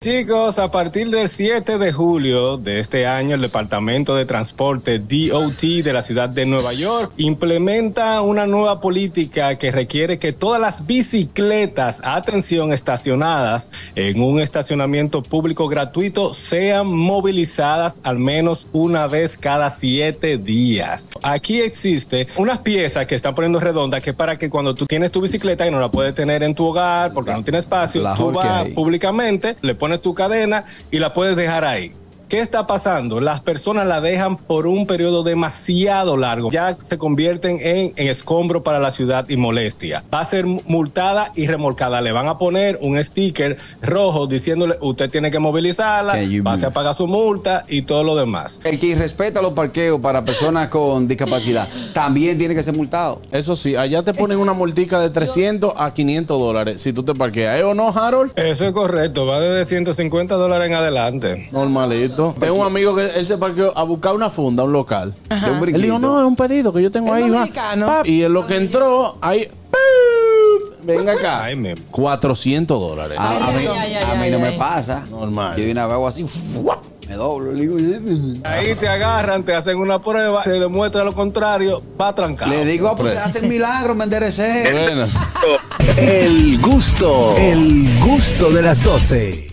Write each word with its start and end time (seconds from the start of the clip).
Chicos, 0.00 0.60
a 0.60 0.70
partir 0.70 1.10
del 1.10 1.28
7 1.28 1.76
de 1.76 1.92
julio 1.92 2.56
de 2.56 2.78
este 2.78 3.08
año, 3.08 3.34
el 3.34 3.40
Departamento 3.40 4.14
de 4.14 4.26
Transporte 4.26 5.00
DOT 5.00 5.60
de 5.82 5.92
la 5.92 6.02
ciudad 6.02 6.28
de 6.28 6.46
Nueva 6.46 6.72
York 6.72 7.10
implementa 7.16 8.20
una 8.20 8.46
nueva 8.46 8.80
política 8.80 9.58
que 9.58 9.72
requiere 9.72 10.20
que 10.20 10.32
todas 10.32 10.60
las 10.60 10.86
bicicletas, 10.86 12.00
atención, 12.04 12.72
estacionadas 12.72 13.70
en 13.96 14.22
un 14.22 14.38
estacionamiento 14.38 15.20
público 15.20 15.66
gratuito 15.66 16.32
sean 16.32 16.86
movilizadas 16.86 17.94
al 18.04 18.20
menos 18.20 18.68
una 18.72 19.08
vez 19.08 19.36
cada 19.36 19.68
siete 19.68 20.38
días. 20.38 21.08
Aquí 21.24 21.60
existe 21.60 22.28
unas 22.36 22.58
piezas 22.58 23.06
que 23.06 23.16
están 23.16 23.34
poniendo 23.34 23.58
redondas 23.58 24.04
que 24.04 24.14
para 24.14 24.38
que 24.38 24.48
cuando 24.48 24.76
tú 24.76 24.86
tienes 24.86 25.10
tu 25.10 25.20
bicicleta 25.20 25.66
y 25.66 25.72
no 25.72 25.80
la 25.80 25.90
puedes 25.90 26.14
tener 26.14 26.44
en 26.44 26.54
tu 26.54 26.66
hogar 26.66 27.12
porque 27.12 27.32
no 27.32 27.42
tiene 27.42 27.58
espacio, 27.58 28.00
La 28.00 28.14
tú 28.14 28.30
vas 28.30 28.68
públicamente, 28.68 29.56
le 29.60 29.74
pones 29.74 29.87
tu 29.96 30.12
cadena 30.12 30.64
y 30.90 30.98
la 30.98 31.14
puedes 31.14 31.34
dejar 31.36 31.64
ahí. 31.64 31.94
¿Qué 32.28 32.40
está 32.40 32.66
pasando? 32.66 33.22
Las 33.22 33.40
personas 33.40 33.86
la 33.86 34.02
dejan 34.02 34.36
por 34.36 34.66
un 34.66 34.86
periodo 34.86 35.22
demasiado 35.22 36.18
largo. 36.18 36.50
Ya 36.50 36.76
se 36.76 36.98
convierten 36.98 37.58
en, 37.62 37.94
en 37.96 38.08
escombro 38.08 38.62
para 38.62 38.78
la 38.78 38.90
ciudad 38.90 39.26
y 39.30 39.38
molestia. 39.38 40.04
Va 40.12 40.20
a 40.20 40.26
ser 40.26 40.44
multada 40.44 41.32
y 41.34 41.46
remolcada. 41.46 42.02
Le 42.02 42.12
van 42.12 42.28
a 42.28 42.36
poner 42.36 42.78
un 42.82 43.02
sticker 43.02 43.56
rojo 43.80 44.26
diciéndole 44.26 44.76
usted 44.82 45.08
tiene 45.10 45.30
que 45.30 45.38
movilizarla, 45.38 46.18
pase 46.44 46.66
a 46.66 46.68
move. 46.68 46.74
pagar 46.74 46.94
su 46.94 47.06
multa 47.06 47.64
y 47.66 47.80
todo 47.82 48.04
lo 48.04 48.14
demás. 48.14 48.60
El 48.64 48.78
que 48.78 48.94
respeta 48.94 49.40
los 49.40 49.54
parqueos 49.54 49.98
para 49.98 50.22
personas 50.22 50.68
con 50.68 51.08
discapacidad 51.08 51.66
también 51.94 52.36
tiene 52.36 52.54
que 52.54 52.62
ser 52.62 52.74
multado. 52.74 53.22
Eso 53.32 53.56
sí, 53.56 53.74
allá 53.74 54.02
te 54.02 54.12
ponen 54.12 54.38
una 54.38 54.52
multica 54.52 55.00
de 55.00 55.08
300 55.08 55.72
a 55.78 55.94
500 55.94 56.38
dólares 56.38 56.82
si 56.82 56.92
tú 56.92 57.02
te 57.04 57.14
parqueas. 57.14 57.58
¿Eh 57.58 57.64
o 57.64 57.72
no, 57.72 57.88
Harold? 57.88 58.32
Eso 58.36 58.66
es 58.66 58.72
correcto. 58.72 59.24
Va 59.24 59.40
desde 59.40 59.64
150 59.64 60.34
dólares 60.34 60.66
en 60.68 60.74
adelante. 60.74 61.48
Normalito. 61.52 62.17
Tengo 62.38 62.54
un 62.56 62.66
amigo 62.66 62.94
que 62.96 63.06
él 63.10 63.26
se 63.26 63.36
parqueó 63.38 63.76
a 63.76 63.82
buscar 63.84 64.14
una 64.14 64.30
funda, 64.30 64.64
un 64.64 64.72
local. 64.72 65.14
De 65.28 65.50
un 65.50 65.68
Él 65.74 65.82
dijo, 65.82 65.98
no, 65.98 66.18
es 66.20 66.26
un 66.26 66.36
pedido 66.36 66.72
que 66.72 66.82
yo 66.82 66.90
tengo 66.90 67.12
ahí. 67.12 67.28
va". 67.30 67.48
Y 68.04 68.22
en 68.22 68.32
lo 68.32 68.46
que 68.46 68.56
entró, 68.56 69.16
ahí... 69.20 69.48
¡pum! 69.70 70.70
Venga 70.84 71.12
acá. 71.12 71.44
Ay, 71.44 71.56
me- 71.56 71.74
400 71.76 72.80
dólares. 72.80 73.18
A, 73.20 73.30
a 73.48 73.50
mí, 73.52 73.58
Ay, 73.58 73.66
ay, 73.68 73.94
a 73.94 74.10
ay, 74.12 74.18
mí 74.18 74.24
ay, 74.24 74.30
no 74.30 74.38
me 74.38 74.52
pasa. 74.52 75.06
Normal. 75.10 75.56
Yo 75.56 75.64
de 75.64 75.72
una 75.72 75.86
vez 75.86 75.94
hago 75.94 76.08
así, 76.08 76.24
me 77.08 77.14
doblo. 77.14 77.52
Le 77.52 77.60
digo, 77.60 77.76
Ahí 78.44 78.74
te 78.74 78.88
agarran, 78.88 79.42
te 79.42 79.54
hacen 79.54 79.76
una 79.78 80.00
prueba, 80.00 80.42
te 80.44 80.50
demuestra 80.52 81.04
lo 81.04 81.14
contrario, 81.14 81.82
va 82.00 82.14
trancado. 82.14 82.50
le 82.52 82.64
digo, 82.64 82.88
ah, 82.88 82.96
porque 82.96 83.18
hacen 83.18 83.48
milagros, 83.48 83.96
me 83.96 84.04
enderecé. 84.04 84.70
Buenas. 84.72 85.14
El 85.96 86.58
gusto, 86.60 87.34
el 87.36 87.98
gusto 88.00 88.50
de 88.50 88.62
las 88.62 88.82
12. 88.82 89.46